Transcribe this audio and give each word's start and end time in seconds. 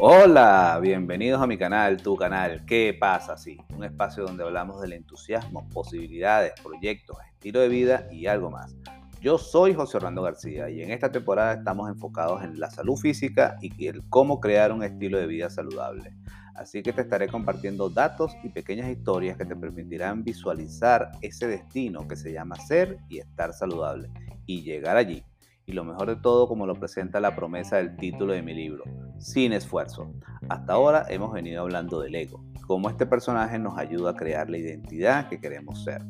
Hola, 0.00 0.78
bienvenidos 0.80 1.42
a 1.42 1.48
mi 1.48 1.58
canal, 1.58 1.96
tu 2.00 2.14
canal, 2.14 2.64
¿qué 2.64 2.96
pasa? 2.98 3.36
Sí, 3.36 3.58
un 3.74 3.82
espacio 3.82 4.22
donde 4.22 4.44
hablamos 4.44 4.80
del 4.80 4.92
entusiasmo, 4.92 5.68
posibilidades, 5.70 6.52
proyectos, 6.62 7.16
estilo 7.32 7.58
de 7.58 7.68
vida 7.68 8.06
y 8.12 8.26
algo 8.26 8.48
más. 8.48 8.76
Yo 9.20 9.38
soy 9.38 9.74
José 9.74 9.96
Orlando 9.96 10.22
García 10.22 10.70
y 10.70 10.82
en 10.82 10.92
esta 10.92 11.10
temporada 11.10 11.54
estamos 11.54 11.90
enfocados 11.90 12.44
en 12.44 12.60
la 12.60 12.70
salud 12.70 12.96
física 12.96 13.56
y 13.60 13.88
el 13.88 14.08
cómo 14.08 14.38
crear 14.38 14.70
un 14.70 14.84
estilo 14.84 15.18
de 15.18 15.26
vida 15.26 15.50
saludable. 15.50 16.14
Así 16.54 16.80
que 16.80 16.92
te 16.92 17.00
estaré 17.00 17.26
compartiendo 17.26 17.90
datos 17.90 18.36
y 18.44 18.50
pequeñas 18.50 18.88
historias 18.88 19.36
que 19.36 19.46
te 19.46 19.56
permitirán 19.56 20.22
visualizar 20.22 21.10
ese 21.22 21.48
destino 21.48 22.06
que 22.06 22.14
se 22.14 22.32
llama 22.32 22.54
ser 22.54 22.98
y 23.08 23.18
estar 23.18 23.52
saludable 23.52 24.08
y 24.46 24.62
llegar 24.62 24.96
allí. 24.96 25.24
Y 25.68 25.72
lo 25.72 25.84
mejor 25.84 26.08
de 26.08 26.16
todo, 26.16 26.48
como 26.48 26.66
lo 26.66 26.74
presenta 26.74 27.20
la 27.20 27.36
promesa 27.36 27.76
del 27.76 27.94
título 27.94 28.32
de 28.32 28.40
mi 28.40 28.54
libro, 28.54 28.84
Sin 29.18 29.52
esfuerzo. 29.52 30.10
Hasta 30.48 30.72
ahora 30.72 31.04
hemos 31.10 31.30
venido 31.30 31.60
hablando 31.60 32.00
del 32.00 32.14
ego, 32.14 32.42
cómo 32.66 32.88
este 32.88 33.04
personaje 33.04 33.58
nos 33.58 33.76
ayuda 33.76 34.12
a 34.12 34.16
crear 34.16 34.48
la 34.48 34.56
identidad 34.56 35.28
que 35.28 35.38
queremos 35.38 35.84
ser. 35.84 36.02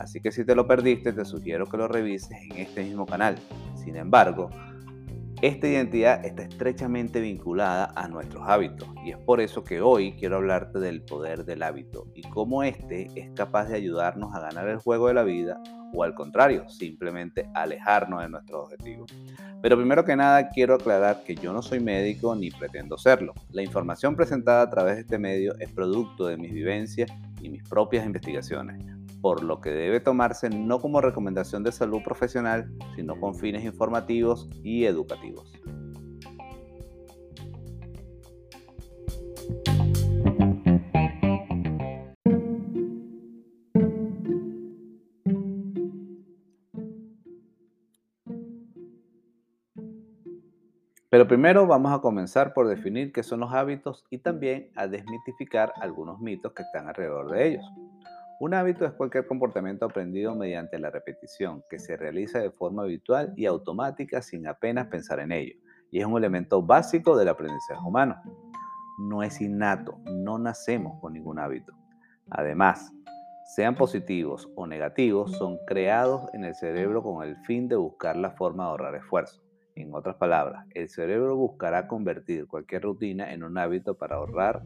Así 0.00 0.20
que 0.20 0.32
si 0.32 0.44
te 0.44 0.56
lo 0.56 0.66
perdiste, 0.66 1.12
te 1.12 1.24
sugiero 1.24 1.66
que 1.66 1.76
lo 1.76 1.86
revises 1.86 2.32
en 2.50 2.56
este 2.56 2.82
mismo 2.82 3.06
canal. 3.06 3.36
Sin 3.76 3.94
embargo, 3.94 4.50
esta 5.42 5.68
identidad 5.68 6.24
está 6.24 6.44
estrechamente 6.44 7.20
vinculada 7.20 7.92
a 7.94 8.08
nuestros 8.08 8.42
hábitos 8.48 8.88
y 9.04 9.10
es 9.10 9.18
por 9.18 9.40
eso 9.40 9.62
que 9.62 9.82
hoy 9.82 10.12
quiero 10.18 10.36
hablarte 10.36 10.78
del 10.78 11.02
poder 11.02 11.44
del 11.44 11.62
hábito 11.62 12.06
y 12.14 12.22
cómo 12.22 12.62
este 12.62 13.08
es 13.14 13.30
capaz 13.34 13.66
de 13.66 13.76
ayudarnos 13.76 14.34
a 14.34 14.40
ganar 14.40 14.66
el 14.68 14.78
juego 14.78 15.08
de 15.08 15.14
la 15.14 15.24
vida 15.24 15.60
o 15.92 16.02
al 16.02 16.14
contrario, 16.14 16.66
simplemente 16.68 17.48
alejarnos 17.54 18.22
de 18.22 18.28
nuestros 18.30 18.64
objetivos. 18.64 19.12
Pero 19.62 19.76
primero 19.76 20.04
que 20.04 20.16
nada 20.16 20.48
quiero 20.48 20.74
aclarar 20.74 21.22
que 21.22 21.34
yo 21.34 21.52
no 21.52 21.62
soy 21.62 21.80
médico 21.80 22.34
ni 22.34 22.50
pretendo 22.50 22.98
serlo. 22.98 23.34
La 23.50 23.62
información 23.62 24.16
presentada 24.16 24.62
a 24.62 24.70
través 24.70 24.96
de 24.96 25.00
este 25.02 25.18
medio 25.18 25.54
es 25.58 25.70
producto 25.70 26.26
de 26.26 26.38
mis 26.38 26.52
vivencias 26.52 27.10
y 27.40 27.50
mis 27.50 27.62
propias 27.62 28.04
investigaciones 28.06 28.95
por 29.20 29.42
lo 29.42 29.60
que 29.60 29.70
debe 29.70 30.00
tomarse 30.00 30.50
no 30.50 30.80
como 30.80 31.00
recomendación 31.00 31.62
de 31.62 31.72
salud 31.72 32.02
profesional, 32.02 32.70
sino 32.94 33.18
con 33.18 33.34
fines 33.34 33.64
informativos 33.64 34.48
y 34.62 34.84
educativos. 34.84 35.52
Pero 51.16 51.28
primero 51.28 51.66
vamos 51.66 51.92
a 51.92 52.00
comenzar 52.00 52.52
por 52.52 52.68
definir 52.68 53.10
qué 53.10 53.22
son 53.22 53.40
los 53.40 53.50
hábitos 53.50 54.04
y 54.10 54.18
también 54.18 54.70
a 54.76 54.86
desmitificar 54.86 55.72
algunos 55.80 56.20
mitos 56.20 56.52
que 56.52 56.62
están 56.62 56.88
alrededor 56.88 57.30
de 57.30 57.48
ellos. 57.48 57.64
Un 58.38 58.52
hábito 58.52 58.84
es 58.84 58.92
cualquier 58.92 59.26
comportamiento 59.26 59.86
aprendido 59.86 60.34
mediante 60.34 60.78
la 60.78 60.90
repetición, 60.90 61.64
que 61.70 61.78
se 61.78 61.96
realiza 61.96 62.38
de 62.38 62.50
forma 62.50 62.82
habitual 62.82 63.32
y 63.34 63.46
automática 63.46 64.20
sin 64.20 64.46
apenas 64.46 64.88
pensar 64.88 65.20
en 65.20 65.32
ello, 65.32 65.54
y 65.90 66.00
es 66.00 66.06
un 66.06 66.18
elemento 66.18 66.60
básico 66.60 67.16
del 67.16 67.28
aprendizaje 67.28 67.80
humano. 67.82 68.20
No 68.98 69.22
es 69.22 69.40
innato, 69.40 69.98
no 70.04 70.38
nacemos 70.38 71.00
con 71.00 71.14
ningún 71.14 71.38
hábito. 71.38 71.72
Además, 72.28 72.92
sean 73.54 73.74
positivos 73.74 74.50
o 74.54 74.66
negativos, 74.66 75.32
son 75.32 75.56
creados 75.66 76.28
en 76.34 76.44
el 76.44 76.54
cerebro 76.54 77.02
con 77.02 77.26
el 77.26 77.38
fin 77.44 77.68
de 77.68 77.76
buscar 77.76 78.16
la 78.16 78.32
forma 78.32 78.64
de 78.64 78.70
ahorrar 78.70 78.94
esfuerzo. 78.96 79.40
En 79.76 79.94
otras 79.94 80.16
palabras, 80.16 80.66
el 80.74 80.90
cerebro 80.90 81.36
buscará 81.36 81.86
convertir 81.86 82.46
cualquier 82.46 82.82
rutina 82.82 83.32
en 83.32 83.44
un 83.44 83.56
hábito 83.56 83.96
para 83.96 84.16
ahorrar 84.16 84.62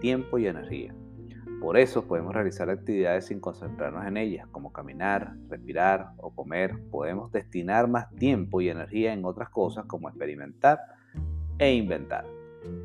tiempo 0.00 0.36
y 0.36 0.46
energía. 0.46 0.94
Por 1.64 1.78
eso 1.78 2.06
podemos 2.06 2.34
realizar 2.34 2.68
actividades 2.68 3.24
sin 3.24 3.40
concentrarnos 3.40 4.06
en 4.06 4.18
ellas, 4.18 4.46
como 4.48 4.70
caminar, 4.70 5.34
respirar 5.48 6.10
o 6.18 6.30
comer. 6.30 6.78
Podemos 6.90 7.32
destinar 7.32 7.88
más 7.88 8.14
tiempo 8.16 8.60
y 8.60 8.68
energía 8.68 9.14
en 9.14 9.24
otras 9.24 9.48
cosas 9.48 9.86
como 9.86 10.10
experimentar 10.10 10.78
e 11.56 11.72
inventar. 11.72 12.26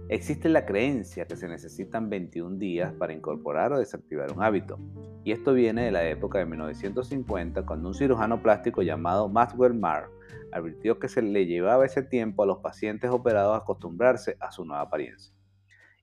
Existe 0.07 0.47
la 0.47 0.65
creencia 0.65 1.27
que 1.27 1.35
se 1.35 1.49
necesitan 1.49 2.09
21 2.09 2.55
días 2.55 2.93
para 2.93 3.11
incorporar 3.11 3.73
o 3.73 3.79
desactivar 3.79 4.31
un 4.31 4.41
hábito. 4.41 4.79
Y 5.25 5.33
esto 5.33 5.53
viene 5.53 5.83
de 5.83 5.91
la 5.91 6.07
época 6.07 6.39
de 6.39 6.45
1950, 6.45 7.65
cuando 7.65 7.89
un 7.89 7.95
cirujano 7.95 8.41
plástico 8.41 8.81
llamado 8.81 9.27
Maxwell 9.27 9.73
Marr 9.73 10.09
advirtió 10.53 10.99
que 10.99 11.09
se 11.09 11.21
le 11.21 11.45
llevaba 11.45 11.85
ese 11.85 12.01
tiempo 12.01 12.43
a 12.43 12.45
los 12.45 12.59
pacientes 12.59 13.11
operados 13.11 13.55
a 13.55 13.57
acostumbrarse 13.57 14.37
a 14.39 14.53
su 14.53 14.63
nueva 14.63 14.83
apariencia. 14.83 15.33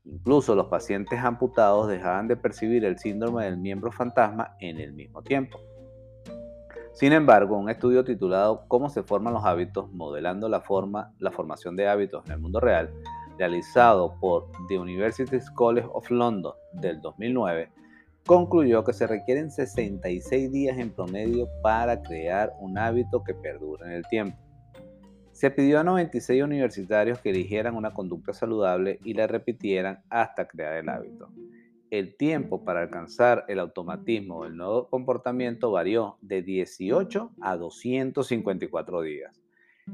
Incluso 0.07 0.55
los 0.55 0.67
pacientes 0.67 1.19
amputados 1.21 1.89
dejaban 1.89 2.29
de 2.29 2.37
percibir 2.37 2.85
el 2.85 2.99
síndrome 2.99 3.45
del 3.45 3.59
miembro 3.59 3.91
fantasma 3.91 4.57
en 4.61 4.79
el 4.79 4.93
mismo 4.93 5.23
tiempo. 5.23 5.59
Sin 6.93 7.13
embargo, 7.13 7.59
un 7.59 7.69
estudio 7.69 8.05
titulado 8.05 8.65
Cómo 8.69 8.89
se 8.89 9.03
forman 9.03 9.35
los 9.35 9.45
hábitos, 9.45 9.93
modelando 9.93 10.49
la, 10.49 10.61
forma, 10.61 11.13
la 11.19 11.31
formación 11.31 11.77
de 11.77 11.89
hábitos 11.89 12.25
en 12.27 12.33
el 12.33 12.39
mundo 12.39 12.61
real, 12.61 12.91
realizado 13.37 14.19
por 14.19 14.47
The 14.69 14.79
University 14.79 15.39
College 15.55 15.89
of 15.93 16.11
London 16.11 16.55
del 16.73 17.01
2009, 17.03 17.71
concluyó 18.25 18.83
que 18.83 18.93
se 18.93 19.07
requieren 19.07 19.51
66 19.51 20.51
días 20.51 20.79
en 20.79 20.91
promedio 20.91 21.49
para 21.63 22.01
crear 22.01 22.55
un 22.61 22.79
hábito 22.79 23.23
que 23.23 23.35
perdure 23.35 23.85
en 23.87 23.93
el 23.93 24.07
tiempo. 24.07 24.46
Se 25.37 25.51
pidió 25.51 25.79
a 25.79 25.85
96 25.85 26.43
universitarios 26.43 27.19
que 27.21 27.29
eligieran 27.29 27.77
una 27.77 27.93
conducta 27.93 28.33
saludable 28.33 29.01
y 29.05 29.13
la 29.13 29.27
repitieran 29.27 30.03
hasta 30.09 30.49
crear 30.49 30.73
el 30.79 30.89
hábito. 30.89 31.29
El 31.91 32.17
tiempo 32.17 32.65
para 32.65 32.81
alcanzar 32.81 33.45
el 33.47 33.59
automatismo 33.59 34.45
del 34.45 34.57
nuevo 34.57 34.89
comportamiento 34.89 35.71
varió 35.71 36.17
de 36.23 36.41
18 36.41 37.33
a 37.43 37.57
254 37.59 39.03
días. 39.03 39.43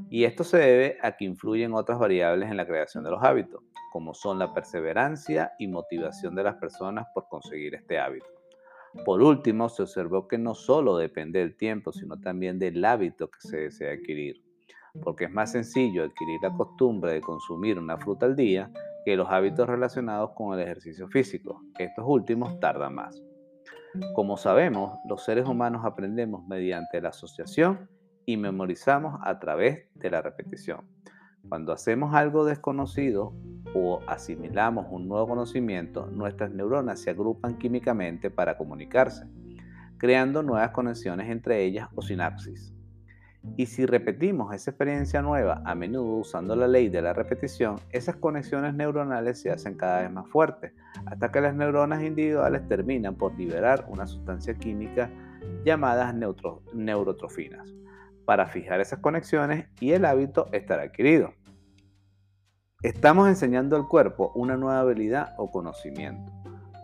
Y 0.09 0.23
esto 0.23 0.45
se 0.45 0.59
debe 0.59 0.97
a 1.01 1.17
que 1.17 1.25
influyen 1.25 1.73
otras 1.73 1.99
variables 1.99 2.49
en 2.49 2.55
la 2.55 2.65
creación 2.65 3.03
de 3.03 3.11
los 3.11 3.21
hábitos, 3.21 3.61
como 3.91 4.13
son 4.13 4.39
la 4.39 4.53
perseverancia 4.53 5.51
y 5.59 5.67
motivación 5.67 6.35
de 6.35 6.43
las 6.43 6.55
personas 6.55 7.07
por 7.13 7.27
conseguir 7.27 7.75
este 7.75 7.99
hábito. 7.99 8.27
Por 9.03 9.21
último, 9.21 9.67
se 9.67 9.81
observó 9.81 10.25
que 10.25 10.37
no 10.37 10.55
solo 10.55 10.95
depende 10.95 11.39
del 11.39 11.57
tiempo, 11.57 11.91
sino 11.91 12.17
también 12.21 12.59
del 12.59 12.85
hábito 12.85 13.29
que 13.29 13.41
se 13.41 13.57
desea 13.57 13.91
adquirir 13.91 14.41
porque 15.01 15.25
es 15.25 15.31
más 15.31 15.51
sencillo 15.51 16.03
adquirir 16.03 16.39
la 16.41 16.53
costumbre 16.53 17.13
de 17.13 17.21
consumir 17.21 17.79
una 17.79 17.97
fruta 17.97 18.25
al 18.25 18.35
día 18.35 18.71
que 19.05 19.15
los 19.15 19.29
hábitos 19.29 19.67
relacionados 19.67 20.31
con 20.35 20.53
el 20.53 20.63
ejercicio 20.63 21.07
físico. 21.07 21.61
Estos 21.77 22.05
últimos 22.07 22.59
tardan 22.59 22.95
más. 22.95 23.21
Como 24.15 24.37
sabemos, 24.37 24.97
los 25.07 25.23
seres 25.23 25.47
humanos 25.47 25.83
aprendemos 25.85 26.45
mediante 26.47 27.01
la 27.01 27.09
asociación 27.09 27.89
y 28.25 28.37
memorizamos 28.37 29.19
a 29.23 29.39
través 29.39 29.87
de 29.95 30.09
la 30.09 30.21
repetición. 30.21 30.87
Cuando 31.49 31.73
hacemos 31.73 32.15
algo 32.15 32.45
desconocido 32.45 33.33
o 33.75 33.99
asimilamos 34.07 34.87
un 34.89 35.07
nuevo 35.09 35.27
conocimiento, 35.27 36.07
nuestras 36.07 36.51
neuronas 36.51 37.01
se 37.01 37.09
agrupan 37.09 37.57
químicamente 37.57 38.31
para 38.31 38.57
comunicarse, 38.57 39.27
creando 39.97 40.41
nuevas 40.41 40.71
conexiones 40.71 41.29
entre 41.29 41.63
ellas 41.63 41.89
o 41.95 42.01
sinapsis. 42.01 42.73
Y 43.57 43.65
si 43.65 43.85
repetimos 43.85 44.53
esa 44.53 44.71
experiencia 44.71 45.21
nueva 45.21 45.61
a 45.65 45.75
menudo 45.75 46.17
usando 46.17 46.55
la 46.55 46.67
ley 46.67 46.89
de 46.89 47.01
la 47.01 47.13
repetición, 47.13 47.75
esas 47.91 48.15
conexiones 48.15 48.73
neuronales 48.73 49.41
se 49.41 49.51
hacen 49.51 49.75
cada 49.75 50.01
vez 50.01 50.11
más 50.11 50.27
fuertes, 50.29 50.73
hasta 51.05 51.31
que 51.31 51.41
las 51.41 51.53
neuronas 51.53 52.01
individuales 52.03 52.67
terminan 52.67 53.15
por 53.15 53.37
liberar 53.37 53.85
una 53.89 54.07
sustancia 54.07 54.53
química 54.55 55.09
llamadas 55.65 56.15
neurotrofinas 56.73 57.73
para 58.25 58.47
fijar 58.47 58.79
esas 58.79 58.99
conexiones 58.99 59.67
y 59.79 59.91
el 59.91 60.05
hábito 60.05 60.47
estará 60.51 60.83
adquirido. 60.83 61.33
Estamos 62.81 63.29
enseñando 63.29 63.75
al 63.75 63.87
cuerpo 63.87 64.31
una 64.35 64.57
nueva 64.57 64.81
habilidad 64.81 65.35
o 65.37 65.51
conocimiento. 65.51 66.42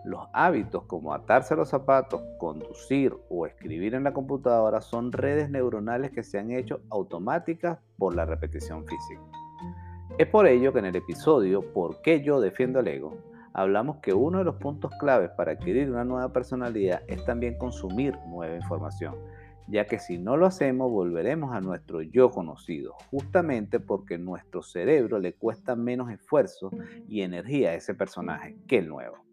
Los 0.10 0.28
hábitos 0.34 0.86
como 0.86 1.14
atarse 1.14 1.56
los 1.56 1.70
zapatos, 1.70 2.20
conducir 2.40 3.16
o 3.30 3.46
escribir 3.46 3.94
en 3.94 4.04
la 4.04 4.12
computadora 4.12 4.82
son 4.82 5.12
redes 5.12 5.52
neuronales 5.52 6.10
que 6.10 6.24
se 6.24 6.40
han 6.40 6.50
hecho 6.50 6.82
automáticas 6.90 7.78
por 7.96 8.16
la 8.16 8.26
repetición 8.26 8.88
física. 8.88 9.22
Es 10.18 10.26
por 10.26 10.48
ello 10.48 10.74
que 10.74 10.80
en 10.80 10.86
el 10.86 10.96
episodio 10.96 11.62
¿Por 11.74 12.02
qué 12.02 12.24
yo 12.24 12.42
defiendo 12.42 12.80
el 12.80 12.88
ego? 12.88 13.20
hablamos 13.54 13.98
que 13.98 14.16
uno 14.16 14.40
de 14.40 14.46
los 14.46 14.56
puntos 14.56 14.92
claves 15.00 15.30
para 15.38 15.52
adquirir 15.52 15.92
una 15.92 16.04
nueva 16.04 16.34
personalidad 16.34 17.04
es 17.08 17.24
también 17.26 17.60
consumir 17.60 18.18
nueva 18.26 18.56
información, 18.56 19.14
ya 19.68 19.86
que 19.86 20.00
si 20.00 20.18
no 20.18 20.38
lo 20.38 20.48
hacemos 20.48 20.90
volveremos 20.90 21.54
a 21.54 21.62
nuestro 21.62 22.02
yo 22.02 22.32
conocido, 22.32 22.96
justamente 23.12 23.80
porque 23.80 24.18
nuestro 24.18 24.64
cerebro 24.64 25.20
le 25.20 25.34
cuesta 25.34 25.76
menos 25.76 26.10
esfuerzo 26.10 26.72
y 27.08 27.22
energía 27.22 27.70
a 27.70 27.76
ese 27.76 27.94
personaje 27.94 28.58
que 28.68 28.80
el 28.80 28.88
nuevo. 28.90 29.29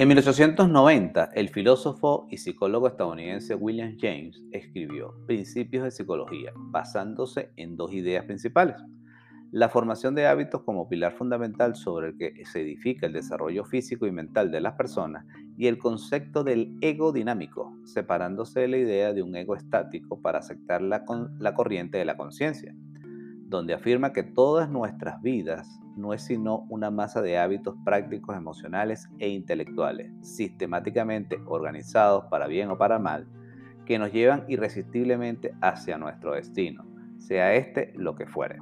En 0.00 0.08
1890, 0.08 1.28
el 1.34 1.50
filósofo 1.50 2.26
y 2.30 2.38
psicólogo 2.38 2.88
estadounidense 2.88 3.54
William 3.54 3.98
James 4.00 4.42
escribió 4.50 5.14
Principios 5.26 5.84
de 5.84 5.90
Psicología, 5.90 6.52
basándose 6.56 7.50
en 7.56 7.76
dos 7.76 7.92
ideas 7.92 8.24
principales. 8.24 8.76
La 9.50 9.68
formación 9.68 10.14
de 10.14 10.26
hábitos 10.26 10.62
como 10.62 10.88
pilar 10.88 11.12
fundamental 11.12 11.76
sobre 11.76 12.08
el 12.08 12.16
que 12.16 12.46
se 12.46 12.62
edifica 12.62 13.08
el 13.08 13.12
desarrollo 13.12 13.66
físico 13.66 14.06
y 14.06 14.10
mental 14.10 14.50
de 14.50 14.62
las 14.62 14.72
personas 14.72 15.26
y 15.58 15.66
el 15.66 15.76
concepto 15.76 16.44
del 16.44 16.78
ego 16.80 17.12
dinámico, 17.12 17.76
separándose 17.84 18.60
de 18.60 18.68
la 18.68 18.78
idea 18.78 19.12
de 19.12 19.22
un 19.22 19.36
ego 19.36 19.54
estático 19.54 20.22
para 20.22 20.38
aceptar 20.38 20.80
la, 20.80 21.04
la 21.38 21.52
corriente 21.52 21.98
de 21.98 22.06
la 22.06 22.16
conciencia, 22.16 22.74
donde 23.50 23.74
afirma 23.74 24.12
que 24.12 24.22
todas 24.22 24.70
nuestras 24.70 25.20
vidas 25.22 25.80
no 25.96 26.14
es 26.14 26.22
sino 26.22 26.66
una 26.68 26.92
masa 26.92 27.20
de 27.20 27.36
hábitos 27.36 27.74
prácticos, 27.84 28.36
emocionales 28.36 29.10
e 29.18 29.28
intelectuales, 29.28 30.12
sistemáticamente 30.22 31.42
organizados 31.46 32.26
para 32.30 32.46
bien 32.46 32.70
o 32.70 32.78
para 32.78 33.00
mal, 33.00 33.26
que 33.84 33.98
nos 33.98 34.12
llevan 34.12 34.44
irresistiblemente 34.46 35.52
hacia 35.60 35.98
nuestro 35.98 36.34
destino, 36.34 36.84
sea 37.18 37.52
este 37.54 37.92
lo 37.96 38.14
que 38.14 38.26
fuere. 38.26 38.60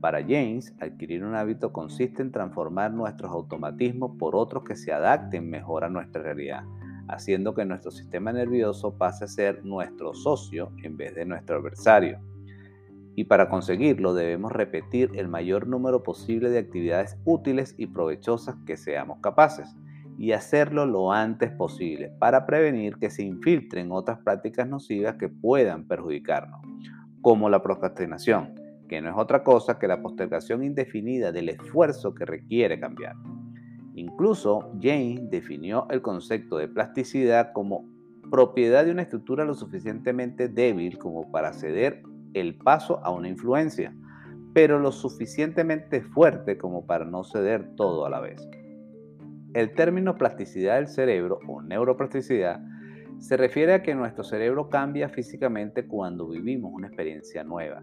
Para 0.00 0.20
James, 0.20 0.72
adquirir 0.80 1.24
un 1.24 1.34
hábito 1.34 1.72
consiste 1.72 2.22
en 2.22 2.30
transformar 2.30 2.92
nuestros 2.92 3.32
automatismos 3.32 4.16
por 4.16 4.36
otros 4.36 4.62
que 4.62 4.76
se 4.76 4.92
adapten 4.92 5.50
mejor 5.50 5.82
a 5.82 5.90
nuestra 5.90 6.22
realidad, 6.22 6.62
haciendo 7.08 7.52
que 7.52 7.64
nuestro 7.64 7.90
sistema 7.90 8.32
nervioso 8.32 8.96
pase 8.96 9.24
a 9.24 9.28
ser 9.28 9.64
nuestro 9.64 10.14
socio 10.14 10.70
en 10.84 10.96
vez 10.96 11.16
de 11.16 11.24
nuestro 11.24 11.56
adversario 11.56 12.20
y 13.16 13.24
para 13.24 13.48
conseguirlo 13.48 14.14
debemos 14.14 14.52
repetir 14.52 15.10
el 15.14 15.28
mayor 15.28 15.66
número 15.66 16.02
posible 16.02 16.50
de 16.50 16.58
actividades 16.58 17.16
útiles 17.24 17.74
y 17.78 17.86
provechosas 17.86 18.56
que 18.66 18.76
seamos 18.76 19.18
capaces 19.20 19.74
y 20.18 20.32
hacerlo 20.32 20.86
lo 20.86 21.12
antes 21.12 21.50
posible 21.50 22.12
para 22.18 22.46
prevenir 22.46 22.96
que 22.96 23.10
se 23.10 23.22
infiltren 23.22 23.90
otras 23.92 24.18
prácticas 24.18 24.68
nocivas 24.68 25.16
que 25.16 25.28
puedan 25.28 25.86
perjudicarnos, 25.86 26.60
como 27.20 27.48
la 27.48 27.62
procrastinación, 27.62 28.54
que 28.88 29.00
no 29.00 29.10
es 29.10 29.16
otra 29.16 29.42
cosa 29.42 29.78
que 29.78 29.88
la 29.88 30.02
postergación 30.02 30.62
indefinida 30.62 31.32
del 31.32 31.48
esfuerzo 31.48 32.14
que 32.14 32.24
requiere 32.24 32.78
cambiar. 32.78 33.16
Incluso 33.94 34.72
James 34.80 35.30
definió 35.30 35.86
el 35.90 36.02
concepto 36.02 36.58
de 36.58 36.68
plasticidad 36.68 37.52
como 37.52 37.88
propiedad 38.30 38.84
de 38.84 38.90
una 38.90 39.02
estructura 39.02 39.44
lo 39.44 39.54
suficientemente 39.54 40.48
débil 40.48 40.98
como 40.98 41.30
para 41.30 41.52
ceder 41.52 42.02
el 42.34 42.56
paso 42.56 43.00
a 43.04 43.10
una 43.10 43.28
influencia, 43.28 43.94
pero 44.52 44.78
lo 44.78 44.92
suficientemente 44.92 46.02
fuerte 46.02 46.58
como 46.58 46.86
para 46.86 47.04
no 47.04 47.24
ceder 47.24 47.74
todo 47.76 48.06
a 48.06 48.10
la 48.10 48.20
vez. 48.20 48.46
El 49.54 49.72
término 49.74 50.16
plasticidad 50.16 50.76
del 50.76 50.88
cerebro 50.88 51.38
o 51.48 51.62
neuroplasticidad 51.62 52.60
se 53.18 53.36
refiere 53.36 53.74
a 53.74 53.82
que 53.82 53.94
nuestro 53.94 54.24
cerebro 54.24 54.68
cambia 54.68 55.08
físicamente 55.08 55.86
cuando 55.86 56.28
vivimos 56.28 56.72
una 56.74 56.88
experiencia 56.88 57.44
nueva, 57.44 57.82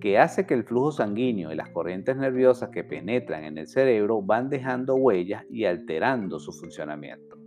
que 0.00 0.18
hace 0.18 0.46
que 0.46 0.54
el 0.54 0.64
flujo 0.64 0.92
sanguíneo 0.92 1.52
y 1.52 1.54
las 1.54 1.68
corrientes 1.70 2.16
nerviosas 2.16 2.70
que 2.70 2.82
penetran 2.82 3.44
en 3.44 3.58
el 3.58 3.68
cerebro 3.68 4.20
van 4.22 4.48
dejando 4.48 4.96
huellas 4.96 5.44
y 5.50 5.64
alterando 5.66 6.40
su 6.40 6.52
funcionamiento. 6.52 7.41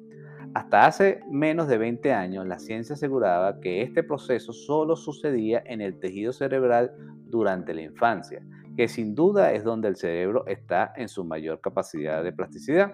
Hasta 0.56 0.86
hace 0.86 1.20
menos 1.30 1.68
de 1.68 1.78
20 1.78 2.14
años, 2.14 2.48
la 2.48 2.60
ciencia 2.60 2.94
aseguraba 2.94 3.60
que 3.60 3.82
este 3.82 4.04
proceso 4.04 4.54
solo 4.54 4.96
sucedía 4.96 5.62
en 5.66 5.82
el 5.82 6.00
tejido 6.00 6.32
cerebral 6.32 6.94
durante 7.26 7.74
la 7.74 7.82
infancia, 7.82 8.42
que 8.78 8.88
sin 8.88 9.16
duda 9.16 9.52
es 9.52 9.66
donde 9.66 9.90
el 9.90 9.98
cerebro 9.98 10.48
está 10.48 10.94
en 10.96 11.10
su 11.10 11.26
mayor 11.26 11.60
capacidad 11.60 12.24
de 12.24 12.32
plasticidad. 12.32 12.94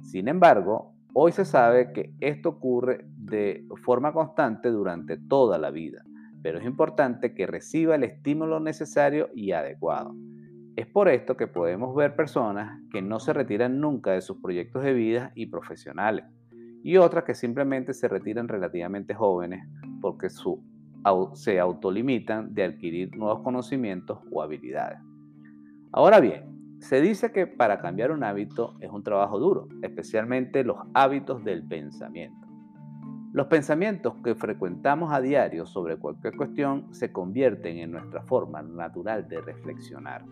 Sin 0.00 0.26
embargo, 0.26 0.94
hoy 1.12 1.32
se 1.32 1.44
sabe 1.44 1.92
que 1.92 2.14
esto 2.20 2.48
ocurre 2.48 3.04
de 3.18 3.66
forma 3.84 4.14
constante 4.14 4.70
durante 4.70 5.18
toda 5.18 5.58
la 5.58 5.70
vida, 5.70 6.02
pero 6.40 6.58
es 6.58 6.64
importante 6.64 7.34
que 7.34 7.46
reciba 7.46 7.96
el 7.96 8.04
estímulo 8.04 8.58
necesario 8.58 9.28
y 9.34 9.52
adecuado. 9.52 10.14
Es 10.76 10.86
por 10.86 11.10
esto 11.10 11.36
que 11.36 11.46
podemos 11.46 11.94
ver 11.94 12.16
personas 12.16 12.80
que 12.90 13.02
no 13.02 13.20
se 13.20 13.34
retiran 13.34 13.80
nunca 13.80 14.12
de 14.12 14.22
sus 14.22 14.38
proyectos 14.38 14.82
de 14.82 14.94
vida 14.94 15.32
y 15.34 15.48
profesionales 15.48 16.24
y 16.86 16.98
otras 16.98 17.24
que 17.24 17.34
simplemente 17.34 17.92
se 17.92 18.06
retiran 18.06 18.46
relativamente 18.46 19.12
jóvenes 19.12 19.66
porque 20.00 20.28
se 21.32 21.58
autolimitan 21.58 22.54
de 22.54 22.62
adquirir 22.62 23.16
nuevos 23.16 23.40
conocimientos 23.40 24.20
o 24.30 24.40
habilidades. 24.40 25.00
Ahora 25.90 26.20
bien, 26.20 26.78
se 26.78 27.00
dice 27.00 27.32
que 27.32 27.48
para 27.48 27.80
cambiar 27.80 28.12
un 28.12 28.22
hábito 28.22 28.76
es 28.78 28.88
un 28.88 29.02
trabajo 29.02 29.40
duro, 29.40 29.66
especialmente 29.82 30.62
los 30.62 30.76
hábitos 30.94 31.42
del 31.42 31.66
pensamiento. 31.66 32.46
Los 33.32 33.48
pensamientos 33.48 34.14
que 34.22 34.36
frecuentamos 34.36 35.12
a 35.12 35.20
diario 35.20 35.66
sobre 35.66 35.96
cualquier 35.96 36.36
cuestión 36.36 36.86
se 36.94 37.10
convierten 37.10 37.78
en 37.78 37.90
nuestra 37.90 38.22
forma 38.22 38.62
natural 38.62 39.26
de 39.26 39.40
reflexionar, 39.40 40.24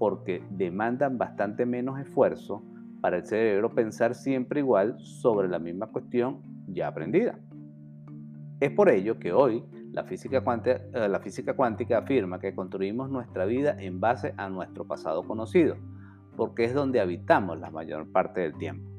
porque 0.00 0.42
demandan 0.50 1.18
bastante 1.18 1.64
menos 1.64 2.00
esfuerzo 2.00 2.64
para 3.04 3.18
el 3.18 3.26
cerebro 3.26 3.74
pensar 3.74 4.14
siempre 4.14 4.60
igual 4.60 4.98
sobre 4.98 5.46
la 5.46 5.58
misma 5.58 5.88
cuestión 5.88 6.40
ya 6.68 6.88
aprendida. 6.88 7.38
Es 8.60 8.70
por 8.70 8.88
ello 8.88 9.18
que 9.18 9.30
hoy 9.30 9.62
la 9.92 10.04
física, 10.04 10.40
cuántica, 10.40 10.80
eh, 10.94 11.06
la 11.06 11.20
física 11.20 11.52
cuántica 11.52 11.98
afirma 11.98 12.40
que 12.40 12.54
construimos 12.54 13.10
nuestra 13.10 13.44
vida 13.44 13.76
en 13.78 14.00
base 14.00 14.32
a 14.38 14.48
nuestro 14.48 14.86
pasado 14.86 15.22
conocido, 15.22 15.76
porque 16.34 16.64
es 16.64 16.72
donde 16.72 16.98
habitamos 16.98 17.60
la 17.60 17.70
mayor 17.70 18.10
parte 18.10 18.40
del 18.40 18.56
tiempo. 18.56 18.90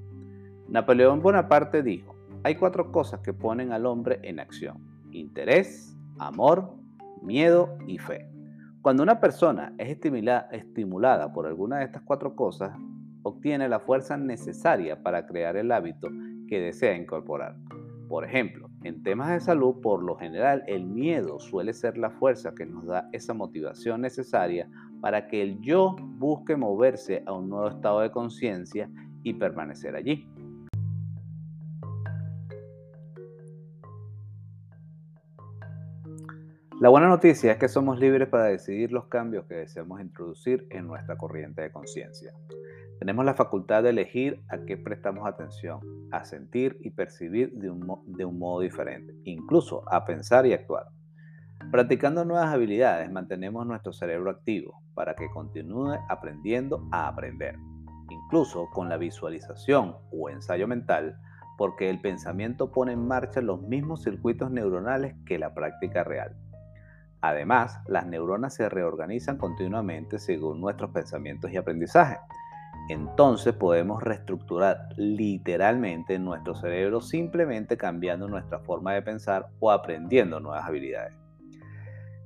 Napoleón 0.69 1.24
Bonaparte 1.24 1.81
dijo, 1.81 2.16
hay 2.44 2.58
cuatro 2.58 2.92
cosas 2.92 3.22
que 3.22 3.34
ponen 3.34 3.72
al 3.72 3.88
hombre 3.88 4.19
en 4.22 4.40
acción, 4.40 4.78
interés, 5.13 5.98
amor, 6.19 6.75
miedo 7.24 7.75
y 7.88 7.98
fe. 7.98 8.30
Cuando 8.84 9.01
una 9.01 9.19
persona 9.19 9.74
es 9.80 9.90
estimulada 9.90 11.34
por 11.34 11.48
alguna 11.48 11.80
de 11.80 11.86
estas 11.86 12.04
cuatro 12.04 12.36
cosas, 12.36 12.78
obtiene 13.25 13.68
la 13.68 13.80
fuerza 13.80 14.18
necesaria 14.18 15.01
para 15.01 15.25
crear 15.25 15.57
el 15.57 15.72
hábito 15.72 16.10
que 16.48 16.60
desea 16.60 16.95
incorporar. 16.95 17.56
Por 18.07 18.24
ejemplo, 18.24 18.69
en 18.83 19.01
temas 19.01 19.31
de 19.31 19.39
salud, 19.39 19.81
por 19.81 20.04
lo 20.04 20.16
general, 20.16 20.63
el 20.68 20.86
miedo 20.86 21.39
suele 21.39 21.74
ser 21.74 21.98
la 21.98 22.12
fuerza 22.12 22.54
que 22.54 22.68
nos 22.68 22.86
da 22.86 23.10
esa 23.13 23.33
motivación 23.33 24.01
necesaria 24.01 24.69
para 25.01 25.27
que 25.27 25.42
el 25.42 25.60
yo 25.62 25.95
busque 26.00 26.56
moverse 26.56 27.24
a 27.25 27.33
un 27.33 27.50
nuevo 27.50 27.68
estado 27.69 28.01
de 28.01 28.12
conciencia 28.12 28.92
y 29.24 29.33
permanecer 29.33 29.95
allí. 29.95 30.30
La 36.79 36.89
buena 36.89 37.08
noticia 37.08 37.53
es 37.53 37.58
que 37.58 37.70
somos 37.70 37.98
libres 38.00 38.27
para 38.27 38.44
decidir 38.44 38.91
los 38.91 39.05
cambios 39.05 39.46
que 39.46 39.55
deseamos 39.55 40.00
introducir 40.00 40.67
en 40.70 40.86
nuestra 40.86 41.17
corriente 41.17 41.63
de 41.63 41.72
conciencia. 41.72 42.32
Tenemos 43.00 43.25
la 43.25 43.34
facultad 43.34 43.84
de 43.84 43.90
elegir 43.90 44.42
a 44.50 44.60
qué 44.66 44.78
prestamos 44.78 45.28
atención, 45.28 45.82
a 46.12 46.24
sentir 46.24 46.78
y 46.82 46.92
percibir 46.92 47.52
de 47.54 47.70
un, 47.70 47.86
de 48.08 48.24
un 48.24 48.40
modo 48.40 48.62
diferente, 48.62 49.14
incluso 49.25 49.84
a 49.92 50.06
pensar 50.06 50.46
y 50.46 50.54
actuar. 50.54 50.88
Practicando 51.72 52.24
nuevas 52.24 52.54
habilidades 52.54 53.12
mantenemos 53.12 53.68
nuestro 53.68 53.92
cerebro 53.92 54.32
activo 54.32 54.82
para 54.94 55.14
que 55.16 55.30
continúe 55.30 55.98
aprendiendo 56.08 56.88
a 56.92 57.08
aprender, 57.08 57.58
incluso 58.10 58.70
con 58.72 58.88
la 58.88 58.98
visualización 58.98 59.98
o 60.12 60.30
ensayo 60.30 60.68
mental, 60.68 61.18
porque 61.58 61.90
el 61.90 62.00
pensamiento 62.00 62.72
pone 62.72 62.94
en 62.94 63.06
marcha 63.06 63.42
los 63.42 63.62
mismos 63.62 64.04
circuitos 64.04 64.52
neuronales 64.52 65.16
que 65.25 65.38
la 65.38 65.54
práctica 65.54 66.04
real. 66.04 66.36
Además, 67.22 67.80
las 67.88 68.06
neuronas 68.06 68.54
se 68.54 68.70
reorganizan 68.70 69.38
continuamente 69.38 70.20
según 70.20 70.62
nuestros 70.62 70.92
pensamientos 70.92 71.52
y 71.52 71.58
aprendizaje 71.58 72.18
entonces 72.89 73.54
podemos 73.54 74.04
reestructurar 74.04 74.89
literalmente 74.96 76.20
nuestro 76.20 76.56
cerebro 76.56 77.01
simplemente 77.01 77.77
cambiando 77.77 78.27
nuestra 78.27 78.60
forma 78.60 78.94
de 78.94 79.01
pensar 79.01 79.48
o 79.60 79.72
aprendiendo 79.72 80.39
nuevas 80.39 80.65
habilidades. 80.65 81.13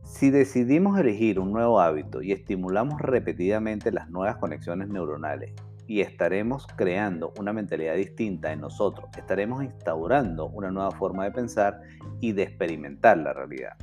Si 0.04 0.32
decidimos 0.32 1.00
elegir 1.00 1.40
un 1.40 1.52
nuevo 1.54 1.80
hábito 1.80 2.22
y 2.22 2.32
estimulamos 2.32 3.00
repetidamente 3.00 3.92
las 3.92 4.10
nuevas 4.10 4.38
conexiones 4.38 4.90
neuronales 4.90 5.54
y 5.88 6.02
estaremos 6.02 6.68
creando 6.76 7.34
una 7.40 7.54
mentalidad 7.54 7.96
distinta 7.96 8.52
en 8.52 8.62
nosotros, 8.62 9.10
estaremos 9.18 9.64
instaurando 9.64 10.48
una 10.48 10.72
nueva 10.72 10.92
forma 10.92 11.26
de 11.26 11.32
pensar 11.32 11.82
y 12.20 12.32
de 12.32 12.44
experimentar 12.44 13.18
la 13.18 13.34
realidad. 13.34 13.74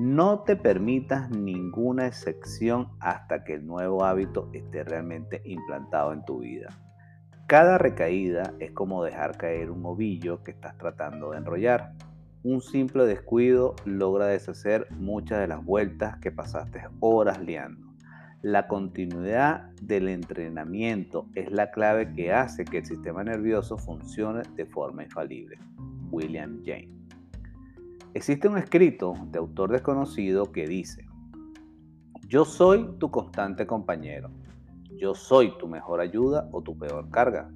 No 0.00 0.44
te 0.44 0.54
permitas 0.54 1.28
ninguna 1.28 2.06
excepción 2.06 2.86
hasta 3.00 3.42
que 3.42 3.54
el 3.54 3.66
nuevo 3.66 4.04
hábito 4.04 4.48
esté 4.52 4.84
realmente 4.84 5.42
implantado 5.44 6.12
en 6.12 6.24
tu 6.24 6.38
vida. 6.38 6.68
Cada 7.48 7.78
recaída 7.78 8.54
es 8.60 8.70
como 8.70 9.02
dejar 9.02 9.36
caer 9.36 9.72
un 9.72 9.84
ovillo 9.84 10.44
que 10.44 10.52
estás 10.52 10.78
tratando 10.78 11.32
de 11.32 11.38
enrollar. 11.38 11.94
Un 12.44 12.60
simple 12.60 13.06
descuido 13.06 13.74
logra 13.86 14.26
deshacer 14.26 14.86
muchas 14.92 15.40
de 15.40 15.48
las 15.48 15.64
vueltas 15.64 16.16
que 16.18 16.30
pasaste 16.30 16.80
horas 17.00 17.40
liando. 17.40 17.88
La 18.40 18.68
continuidad 18.68 19.72
del 19.82 20.10
entrenamiento 20.10 21.26
es 21.34 21.50
la 21.50 21.72
clave 21.72 22.14
que 22.14 22.32
hace 22.32 22.64
que 22.64 22.78
el 22.78 22.86
sistema 22.86 23.24
nervioso 23.24 23.76
funcione 23.76 24.42
de 24.54 24.64
forma 24.64 25.02
infalible. 25.02 25.58
William 26.12 26.62
James. 26.64 26.97
Existe 28.14 28.48
un 28.48 28.56
escrito 28.56 29.14
de 29.30 29.38
autor 29.38 29.70
desconocido 29.70 30.50
que 30.50 30.66
dice, 30.66 31.06
yo 32.26 32.46
soy 32.46 32.96
tu 32.98 33.10
constante 33.10 33.66
compañero, 33.66 34.30
yo 34.96 35.14
soy 35.14 35.56
tu 35.58 35.68
mejor 35.68 36.00
ayuda 36.00 36.48
o 36.52 36.62
tu 36.62 36.76
peor 36.78 37.10
carga, 37.10 37.50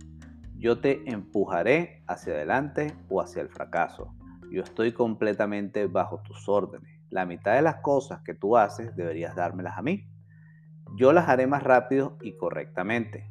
yo 0.58 0.78
te 0.78 1.10
empujaré 1.10 2.02
hacia 2.06 2.34
adelante 2.34 2.92
o 3.08 3.22
hacia 3.22 3.40
el 3.40 3.48
fracaso, 3.48 4.14
yo 4.50 4.62
estoy 4.62 4.92
completamente 4.92 5.86
bajo 5.86 6.20
tus 6.20 6.46
órdenes, 6.50 7.00
la 7.08 7.24
mitad 7.24 7.54
de 7.54 7.62
las 7.62 7.76
cosas 7.76 8.20
que 8.20 8.34
tú 8.34 8.58
haces 8.58 8.94
deberías 8.94 9.34
dármelas 9.34 9.78
a 9.78 9.82
mí, 9.82 10.06
yo 10.96 11.14
las 11.14 11.30
haré 11.30 11.46
más 11.46 11.62
rápido 11.62 12.18
y 12.20 12.36
correctamente. 12.36 13.26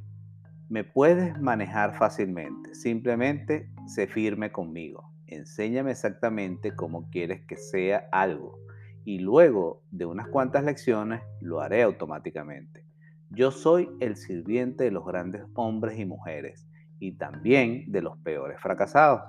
Me 0.70 0.84
puedes 0.84 1.40
manejar 1.40 1.96
fácilmente, 1.96 2.74
simplemente 2.74 3.70
sé 3.86 4.08
firme 4.08 4.52
conmigo 4.52 5.12
enséñame 5.32 5.92
exactamente 5.92 6.76
cómo 6.76 7.10
quieres 7.10 7.46
que 7.48 7.58
sea 7.58 8.08
algo 8.12 8.60
y 9.04 9.20
luego 9.20 9.82
de 9.92 10.06
unas 10.06 10.28
cuantas 10.28 10.64
lecciones 10.64 11.22
lo 11.40 11.62
haré 11.62 11.82
automáticamente. 11.82 12.86
Yo 13.30 13.52
soy 13.52 13.90
el 14.00 14.16
sirviente 14.16 14.84
de 14.84 14.92
los 14.92 15.06
grandes 15.06 15.44
hombres 15.56 15.98
y 15.98 16.06
mujeres 16.06 16.68
y 17.00 17.14
también 17.14 17.92
de 17.92 18.02
los 18.02 18.18
peores 18.20 18.60
fracasados. 18.62 19.22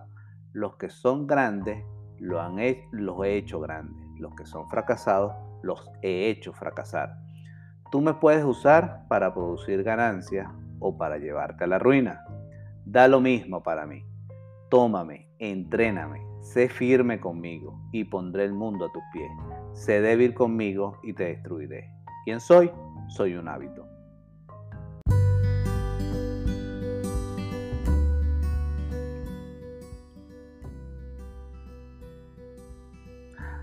Los 0.52 0.76
que 0.76 0.90
son 0.90 1.26
grandes 1.26 1.84
los 2.18 3.24
he 3.24 3.36
hecho 3.36 3.60
grandes. 3.60 4.04
Los 4.18 4.34
que 4.34 4.44
son 4.44 4.68
fracasados 4.68 5.32
los 5.62 5.88
he 6.02 6.28
hecho 6.28 6.52
fracasar. 6.52 7.16
Tú 7.90 8.00
me 8.00 8.14
puedes 8.14 8.44
usar 8.44 9.06
para 9.08 9.32
producir 9.32 9.82
ganancias 9.82 10.48
o 10.80 10.96
para 10.96 11.18
llevarte 11.18 11.64
a 11.64 11.68
la 11.68 11.78
ruina. 11.78 12.24
Da 12.84 13.08
lo 13.08 13.20
mismo 13.20 13.62
para 13.62 13.86
mí. 13.86 14.04
Tómame, 14.72 15.28
entréname, 15.38 16.22
sé 16.40 16.66
firme 16.66 17.20
conmigo 17.20 17.78
y 17.92 18.04
pondré 18.04 18.44
el 18.44 18.54
mundo 18.54 18.86
a 18.86 18.90
tus 18.90 19.02
pies. 19.12 19.30
Sé 19.74 20.00
débil 20.00 20.32
conmigo 20.32 20.98
y 21.02 21.12
te 21.12 21.24
destruiré. 21.24 21.90
¿Quién 22.24 22.40
soy? 22.40 22.70
Soy 23.08 23.34
un 23.34 23.48
hábito. 23.48 23.86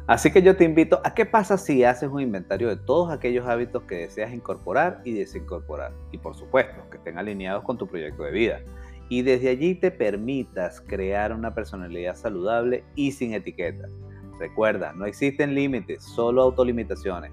Así 0.05 0.31
que 0.31 0.43
yo 0.43 0.55
te 0.55 0.63
invito 0.63 1.01
a 1.03 1.15
qué 1.15 1.25
pasa 1.25 1.57
si 1.57 1.83
haces 1.83 2.11
un 2.11 2.21
inventario 2.21 2.69
de 2.69 2.77
todos 2.77 3.11
aquellos 3.11 3.47
hábitos 3.47 3.81
que 3.85 3.95
deseas 3.95 4.31
incorporar 4.31 5.01
y 5.03 5.13
desincorporar. 5.13 5.91
Y 6.11 6.19
por 6.19 6.35
supuesto, 6.35 6.87
que 6.91 6.97
estén 6.97 7.17
alineados 7.17 7.63
con 7.63 7.79
tu 7.79 7.87
proyecto 7.87 8.21
de 8.21 8.31
vida 8.31 8.61
y 9.09 9.23
desde 9.23 9.49
allí 9.49 9.75
te 9.75 9.91
permitas 9.91 10.79
crear 10.81 11.33
una 11.33 11.55
personalidad 11.55 12.15
saludable 12.15 12.83
y 12.95 13.11
sin 13.11 13.33
etiquetas. 13.33 13.91
Recuerda, 14.39 14.93
no 14.93 15.05
existen 15.05 15.55
límites, 15.55 16.03
solo 16.03 16.43
autolimitaciones. 16.43 17.31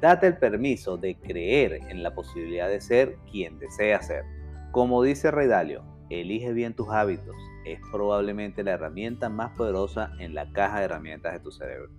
Date 0.00 0.26
el 0.26 0.36
permiso 0.36 0.96
de 0.98 1.14
creer 1.16 1.74
en 1.88 2.02
la 2.02 2.12
posibilidad 2.14 2.68
de 2.68 2.80
ser 2.80 3.16
quien 3.30 3.60
deseas 3.60 4.08
ser. 4.08 4.24
Como 4.72 5.00
dice 5.02 5.30
Rey 5.30 5.46
Dalio, 5.46 5.84
elige 6.10 6.52
bien 6.52 6.74
tus 6.74 6.90
hábitos. 6.90 7.36
Es 7.64 7.78
probablemente 7.90 8.62
la 8.64 8.72
herramienta 8.72 9.30
más 9.30 9.52
poderosa 9.52 10.10
en 10.18 10.34
la 10.34 10.52
caja 10.52 10.80
de 10.80 10.86
herramientas 10.86 11.32
de 11.32 11.38
tu 11.40 11.52
cerebro. 11.52 11.90